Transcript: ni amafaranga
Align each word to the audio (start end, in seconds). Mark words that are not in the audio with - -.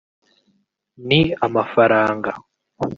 ni 1.07 1.21
amafaranga 1.45 2.31